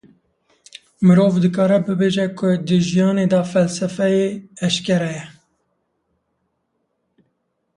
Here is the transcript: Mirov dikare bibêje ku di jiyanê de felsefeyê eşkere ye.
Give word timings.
Mirov 1.07 1.33
dikare 1.43 1.77
bibêje 1.85 2.25
ku 2.37 2.47
di 2.67 2.77
jiyanê 2.87 3.25
de 3.31 3.41
felsefeyê 3.51 4.27
eşkere 4.65 5.11
ye. 5.15 5.25